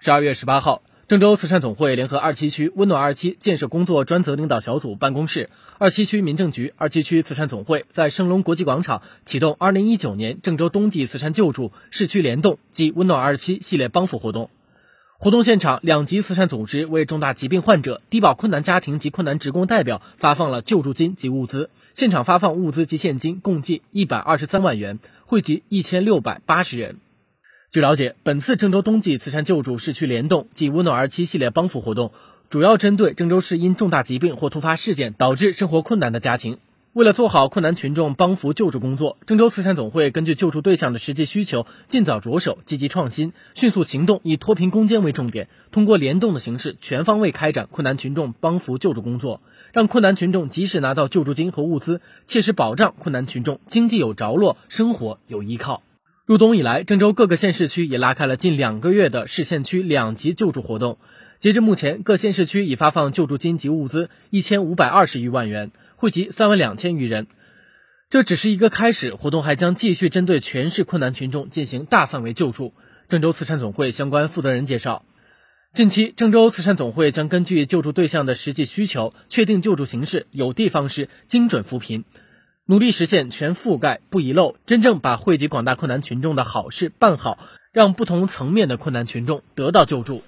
[0.00, 14.50] 十二月十八号，郑州慈善总会联合二七区温暖二七建设工作专责领导小组办公室、二七区民政局、二七区慈善总会在升龙国际广场启动二零一九年郑州冬季慈善救助市区联动暨温暖二七系列帮扶活动。
[15.18, 21.70] 活动现场，两级慈善组织为重大疾病患者、低保困难家庭及困难职工代表发放了救助金及物资。
[21.92, 27.00] 现场发放物资及现金共计一百二十三万元，惠及一千六百八十人。
[27.70, 32.12] 据了解，本次郑州冬季慈善救助市区联动暨温暖儿期系列帮扶活动，
[32.48, 36.56] 主要针对郑州市因重大疾病或突发事件导致生活困难的家庭。
[36.94, 49.42] 为了做好困难群众帮扶救助工作，郑州慈善总会根据救助对象的实际需求，尽早着手，积极创新，迅速行动，以脱贫攻坚为重点，通过联动的形式，全方位开展困难群众帮扶救助工作，
[49.74, 55.82] 让困难群众及时拿到救助金和物资，切实保障困难群众经济有着落，生活有依靠。
[56.28, 60.98] 入冬以来，郑州各个县市区也拉开了近两个月的市县区两级救助活动。
[61.38, 67.28] 截至目前，各县市区已发放救助金及物资一千五百二十余万元，惠及三万两千余人。
[68.10, 72.74] 这只是一个开始，活动还将继续针对全市困难群众进行大范围救助。
[73.08, 75.06] 郑州慈善总会相关负责人介绍，
[75.72, 82.04] 近期郑州慈善总会将根据救助对象的实际需求，确定救助形式，有的方式，精准扶贫。
[82.70, 87.38] 努力实现全覆盖不遗漏，真正把惠及广大困难群众的好事办好，
[87.72, 90.22] 让不同层面的困难群众得到救助。